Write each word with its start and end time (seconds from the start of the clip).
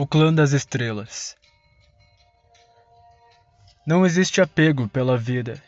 O 0.00 0.06
Clã 0.06 0.32
das 0.32 0.52
Estrelas 0.52 1.36
Não 3.84 4.06
existe 4.06 4.40
apego 4.40 4.88
pela 4.88 5.18
vida. 5.18 5.60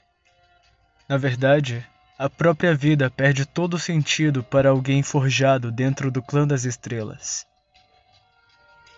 Na 1.08 1.16
verdade, 1.16 1.84
a 2.16 2.30
própria 2.30 2.72
vida 2.72 3.10
perde 3.10 3.44
todo 3.44 3.76
sentido 3.76 4.44
para 4.44 4.70
alguém 4.70 5.02
forjado 5.02 5.72
dentro 5.72 6.12
do 6.12 6.22
Clã 6.22 6.46
das 6.46 6.64
Estrelas. 6.64 7.44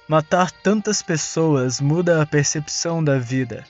Matar 0.07 0.51
tantas 0.51 1.01
pessoas 1.01 1.81
muda 1.81 2.21
a 2.21 2.27
percepção 2.27 3.03
da 3.03 3.19
vida. 3.19 3.65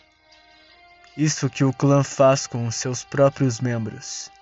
Isso 1.17 1.49
que 1.49 1.63
o 1.63 1.73
clã 1.73 2.03
faz 2.03 2.45
com 2.45 2.69
seus 2.73 3.05
próprios 3.05 3.61
membros. 3.61 4.33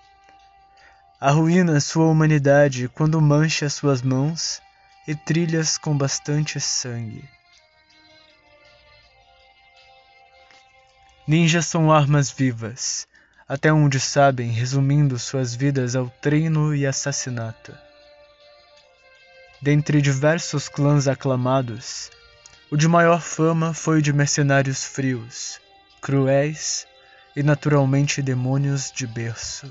Arruína 1.20 1.80
sua 1.80 2.06
humanidade 2.06 2.88
quando 2.88 3.20
mancha 3.20 3.68
suas 3.68 4.00
mãos 4.00 4.62
e 5.10 5.14
trilhas 5.16 5.76
com 5.76 5.98
bastante 5.98 6.60
sangue. 6.60 7.28
Ninjas 11.26 11.66
são 11.66 11.90
armas 11.90 12.30
vivas, 12.30 13.08
até 13.48 13.72
onde 13.72 13.98
sabem, 13.98 14.52
resumindo 14.52 15.18
suas 15.18 15.52
vidas 15.52 15.96
ao 15.96 16.08
treino 16.08 16.72
e 16.72 16.86
assassinato. 16.86 17.76
Dentre 19.60 20.00
diversos 20.00 20.68
clãs 20.68 21.08
aclamados, 21.08 22.08
o 22.70 22.76
de 22.76 22.86
maior 22.86 23.20
fama 23.20 23.74
foi 23.74 23.98
o 23.98 24.02
de 24.02 24.12
mercenários 24.12 24.84
frios, 24.84 25.60
cruéis 26.00 26.86
e 27.34 27.42
naturalmente 27.42 28.22
demônios 28.22 28.92
de 28.92 29.08
berço. 29.08 29.68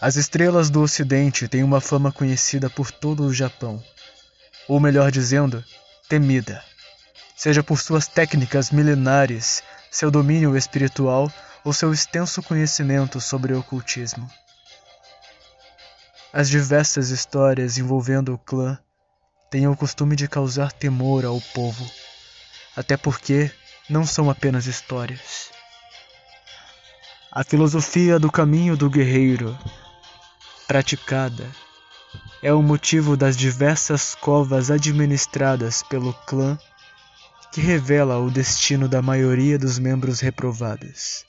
As 0.00 0.14
estrelas 0.14 0.70
do 0.70 0.80
Ocidente 0.80 1.48
têm 1.48 1.64
uma 1.64 1.80
fama 1.80 2.12
conhecida 2.12 2.70
por 2.70 2.92
todo 2.92 3.24
o 3.24 3.34
Japão, 3.34 3.82
ou 4.68 4.78
melhor 4.78 5.10
dizendo, 5.10 5.64
temida, 6.08 6.62
seja 7.34 7.64
por 7.64 7.80
suas 7.80 8.06
técnicas 8.06 8.70
milenares, 8.70 9.60
seu 9.90 10.08
domínio 10.08 10.56
espiritual 10.56 11.32
ou 11.64 11.72
seu 11.72 11.92
extenso 11.92 12.40
conhecimento 12.44 13.20
sobre 13.20 13.52
o 13.52 13.58
ocultismo. 13.58 14.30
As 16.32 16.48
diversas 16.48 17.10
histórias 17.10 17.76
envolvendo 17.76 18.32
o 18.32 18.38
clã 18.38 18.78
têm 19.50 19.66
o 19.66 19.76
costume 19.76 20.14
de 20.14 20.28
causar 20.28 20.70
temor 20.70 21.24
ao 21.24 21.40
povo, 21.40 21.84
até 22.76 22.96
porque 22.96 23.50
não 23.90 24.06
são 24.06 24.30
apenas 24.30 24.66
histórias. 24.66 25.50
A 27.32 27.42
filosofia 27.42 28.16
do 28.18 28.30
caminho 28.30 28.76
do 28.76 28.88
guerreiro 28.88 29.58
praticada 30.68 31.50
é 32.42 32.52
o 32.52 32.62
motivo 32.62 33.16
das 33.16 33.38
diversas 33.38 34.14
covas 34.14 34.70
administradas 34.70 35.82
pelo 35.82 36.12
clã 36.12 36.58
que 37.50 37.62
revela 37.62 38.18
o 38.18 38.30
destino 38.30 38.86
da 38.86 39.00
maioria 39.00 39.58
dos 39.58 39.78
membros 39.78 40.20
reprovados. 40.20 41.24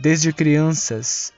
Desde 0.00 0.32
crianças, 0.32 1.30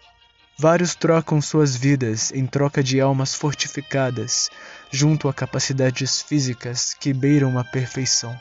vários 0.56 0.94
trocam 0.94 1.42
suas 1.42 1.74
vidas 1.74 2.30
em 2.30 2.46
troca 2.46 2.80
de 2.80 3.00
almas 3.00 3.34
fortificadas 3.34 4.48
junto 4.92 5.28
a 5.28 5.34
capacidades 5.34 6.22
físicas 6.22 6.94
que 6.94 7.12
beiram 7.12 7.58
a 7.58 7.64
perfeição, 7.64 8.38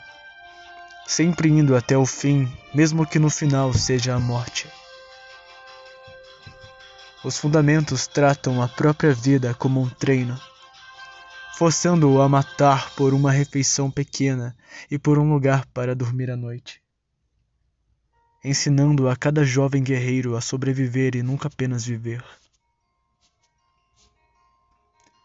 sempre 1.08 1.48
indo 1.48 1.74
até 1.74 1.98
o 1.98 2.06
fim, 2.06 2.48
mesmo 2.72 3.04
que 3.04 3.18
no 3.18 3.28
final 3.28 3.72
seja 3.74 4.14
a 4.14 4.20
morte. 4.20 4.68
Os 7.26 7.38
fundamentos 7.38 8.06
tratam 8.06 8.62
a 8.62 8.68
própria 8.68 9.12
vida 9.12 9.52
como 9.52 9.82
um 9.82 9.88
treino, 9.88 10.40
forçando-o 11.58 12.22
a 12.22 12.28
matar 12.28 12.94
por 12.94 13.12
uma 13.12 13.32
refeição 13.32 13.90
pequena 13.90 14.56
e 14.88 14.96
por 14.96 15.18
um 15.18 15.32
lugar 15.32 15.66
para 15.74 15.92
dormir 15.92 16.30
à 16.30 16.36
noite. 16.36 16.80
Ensinando 18.44 19.08
a 19.08 19.16
cada 19.16 19.44
jovem 19.44 19.82
guerreiro 19.82 20.36
a 20.36 20.40
sobreviver 20.40 21.16
e 21.16 21.22
nunca 21.24 21.48
apenas 21.48 21.84
viver. 21.84 22.24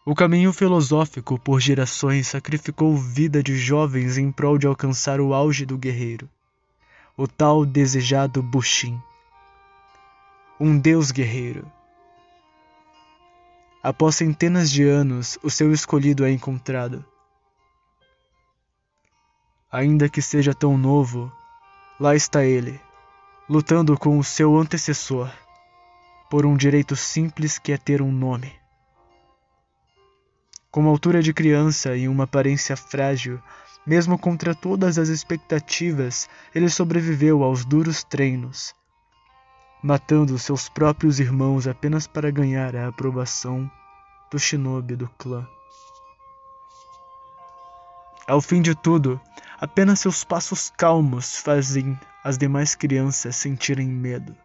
O 0.04 0.12
caminho 0.12 0.52
filosófico 0.52 1.38
por 1.38 1.60
gerações 1.60 2.26
sacrificou 2.26 2.96
vida 2.96 3.44
de 3.44 3.56
jovens 3.56 4.18
em 4.18 4.32
prol 4.32 4.58
de 4.58 4.66
alcançar 4.66 5.20
o 5.20 5.32
auge 5.32 5.64
do 5.64 5.78
guerreiro, 5.78 6.28
o 7.16 7.28
tal 7.28 7.64
desejado 7.64 8.42
Bushin. 8.42 9.00
Um 10.58 10.76
deus 10.76 11.12
guerreiro 11.12 11.64
Após 13.82 14.14
centenas 14.14 14.70
de 14.70 14.84
anos, 14.84 15.36
o 15.42 15.50
seu 15.50 15.72
escolhido 15.72 16.24
é 16.24 16.30
encontrado. 16.30 17.04
Ainda 19.72 20.08
que 20.08 20.22
seja 20.22 20.54
tão 20.54 20.78
novo, 20.78 21.32
lá 21.98 22.14
está 22.14 22.44
ele, 22.44 22.80
lutando 23.48 23.98
com 23.98 24.20
o 24.20 24.22
seu 24.22 24.56
antecessor, 24.56 25.28
por 26.30 26.46
um 26.46 26.56
direito 26.56 26.94
simples 26.94 27.58
que 27.58 27.72
é 27.72 27.76
ter 27.76 28.00
um 28.00 28.12
nome. 28.12 28.52
Com 30.70 30.82
uma 30.82 30.90
altura 30.90 31.20
de 31.20 31.34
criança 31.34 31.96
e 31.96 32.06
uma 32.06 32.22
aparência 32.22 32.76
frágil, 32.76 33.42
mesmo 33.84 34.16
contra 34.16 34.54
todas 34.54 34.96
as 34.96 35.08
expectativas, 35.08 36.28
ele 36.54 36.68
sobreviveu 36.68 37.42
aos 37.42 37.64
duros 37.64 38.04
treinos 38.04 38.72
matando 39.82 40.38
seus 40.38 40.68
próprios 40.68 41.18
irmãos 41.18 41.66
apenas 41.66 42.06
para 42.06 42.30
ganhar 42.30 42.76
a 42.76 42.86
aprovação 42.86 43.68
do 44.30 44.38
shinobi 44.38 44.94
do 44.94 45.08
clã. 45.18 45.46
Ao 48.26 48.40
fim 48.40 48.62
de 48.62 48.74
tudo, 48.76 49.20
apenas 49.60 49.98
seus 49.98 50.22
passos 50.22 50.70
calmos 50.70 51.36
fazem 51.38 51.98
as 52.22 52.38
demais 52.38 52.76
crianças 52.76 53.34
sentirem 53.34 53.88
medo. 53.88 54.36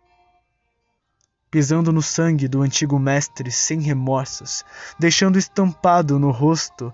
Pisando 1.52 1.94
no 1.94 2.02
sangue 2.02 2.48
do 2.48 2.62
antigo 2.64 2.98
mestre 2.98 3.52
sem 3.52 3.80
remorsos, 3.80 4.66
deixando 4.98 5.38
estampado 5.38 6.18
no 6.18 6.31
rosto 6.31 6.92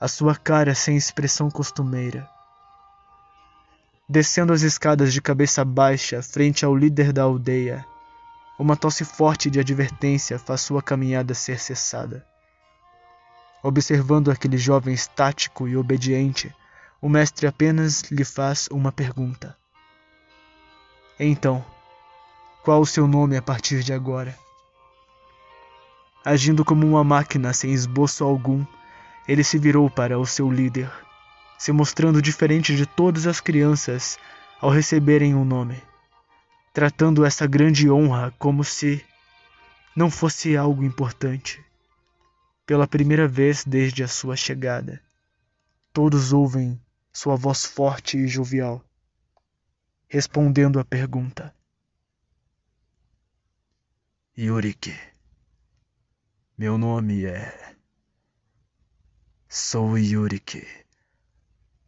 a 0.00 0.08
sua 0.08 0.34
cara 0.34 0.74
sem 0.74 0.96
expressão 0.96 1.48
costumeira 1.48 2.28
descendo 4.14 4.52
as 4.52 4.62
escadas 4.62 5.12
de 5.12 5.20
cabeça 5.20 5.64
baixa 5.64 6.22
frente 6.22 6.64
ao 6.64 6.76
líder 6.76 7.12
da 7.12 7.24
aldeia. 7.24 7.84
Uma 8.56 8.76
tosse 8.76 9.04
forte 9.04 9.50
de 9.50 9.58
advertência 9.58 10.38
faz 10.38 10.60
sua 10.60 10.80
caminhada 10.80 11.34
ser 11.34 11.58
cessada. 11.58 12.24
Observando 13.60 14.30
aquele 14.30 14.56
jovem 14.56 14.94
estático 14.94 15.66
e 15.66 15.76
obediente, 15.76 16.54
o 17.02 17.08
mestre 17.08 17.48
apenas 17.48 18.02
lhe 18.02 18.24
faz 18.24 18.68
uma 18.70 18.92
pergunta. 18.92 19.56
Então, 21.18 21.64
qual 22.62 22.82
o 22.82 22.86
seu 22.86 23.08
nome 23.08 23.36
a 23.36 23.42
partir 23.42 23.82
de 23.82 23.92
agora? 23.92 24.38
Agindo 26.24 26.64
como 26.64 26.86
uma 26.86 27.02
máquina 27.02 27.52
sem 27.52 27.72
esboço 27.72 28.22
algum, 28.22 28.64
ele 29.26 29.42
se 29.42 29.58
virou 29.58 29.90
para 29.90 30.16
o 30.20 30.24
seu 30.24 30.48
líder 30.48 31.03
se 31.58 31.72
mostrando 31.72 32.20
diferente 32.20 32.76
de 32.76 32.86
todas 32.86 33.26
as 33.26 33.40
crianças 33.40 34.18
ao 34.60 34.70
receberem 34.70 35.34
um 35.34 35.44
nome, 35.44 35.82
tratando 36.72 37.24
essa 37.24 37.46
grande 37.46 37.90
honra 37.90 38.34
como 38.38 38.64
se 38.64 39.04
não 39.94 40.10
fosse 40.10 40.56
algo 40.56 40.82
importante. 40.82 41.64
Pela 42.66 42.86
primeira 42.86 43.28
vez 43.28 43.64
desde 43.64 44.02
a 44.02 44.08
sua 44.08 44.36
chegada, 44.36 45.02
todos 45.92 46.32
ouvem 46.32 46.80
sua 47.12 47.36
voz 47.36 47.64
forte 47.64 48.16
e 48.16 48.26
jovial, 48.26 48.82
respondendo 50.08 50.80
à 50.80 50.84
pergunta: 50.84 51.54
Yuriki, 54.36 54.98
meu 56.58 56.76
nome 56.78 57.24
é. 57.24 57.76
Sou 59.48 59.96
Yuriki. 59.96 60.83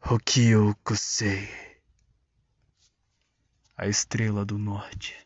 Hokyokusei, 0.09 1.49
a 3.77 3.89
estrela 3.89 4.45
do 4.45 4.57
norte. 4.57 5.26